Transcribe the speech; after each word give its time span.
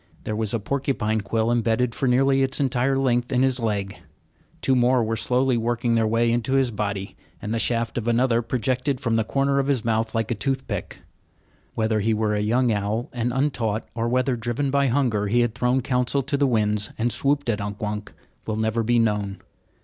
There 0.23 0.35
was 0.35 0.51
a 0.51 0.59
porcupine 0.59 1.21
quill 1.21 1.51
imbedded 1.51 1.93
for 1.93 2.07
nearly 2.07 2.41
its 2.41 2.59
entire 2.59 2.97
length 2.97 3.31
in 3.31 3.43
his 3.43 3.59
leg. 3.59 3.97
Two 4.63 4.75
more 4.75 5.03
were 5.03 5.15
slowly 5.15 5.57
working 5.57 5.93
their 5.93 6.07
way 6.07 6.31
into 6.31 6.53
his 6.53 6.71
body; 6.71 7.15
and 7.39 7.53
the 7.53 7.59
shaft 7.59 7.99
of 7.99 8.07
another 8.07 8.41
projected 8.41 8.99
from 8.99 9.13
the 9.13 9.23
corner 9.23 9.59
of 9.59 9.67
his 9.67 9.85
mouth 9.85 10.15
like 10.15 10.31
a 10.31 10.33
toothpick. 10.33 11.01
Whether 11.75 11.99
he 11.99 12.15
were 12.15 12.33
a 12.33 12.39
young 12.41 12.71
owl 12.71 13.09
and 13.13 13.31
untaught, 13.31 13.87
or 13.93 14.07
whether, 14.09 14.35
driven 14.35 14.71
by 14.71 14.87
hunger, 14.87 15.27
he 15.27 15.41
had 15.41 15.53
thrown 15.53 15.81
counsel 15.81 16.23
to 16.23 16.35
the 16.35 16.47
winds 16.47 16.89
and 16.97 17.11
swooped 17.11 17.47
at 17.47 17.61
Unk 17.61 17.79
Wunk, 17.79 18.11
will 18.47 18.55
never 18.55 18.81
be 18.81 18.97
known. 18.97 19.37